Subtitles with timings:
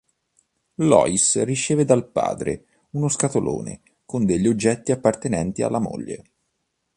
[0.77, 6.23] Lois riceve dal padre uno scatolone con degli oggetti appartenenti alla moglie.